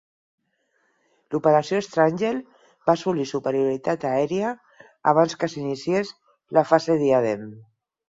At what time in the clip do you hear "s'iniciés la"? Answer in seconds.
5.55-6.69